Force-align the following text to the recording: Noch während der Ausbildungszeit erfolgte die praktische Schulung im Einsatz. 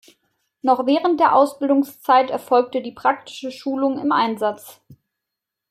Noch 0.63 0.87
während 0.87 1.19
der 1.19 1.35
Ausbildungszeit 1.35 2.31
erfolgte 2.31 2.81
die 2.81 2.91
praktische 2.91 3.51
Schulung 3.51 3.99
im 3.99 4.11
Einsatz. 4.11 4.81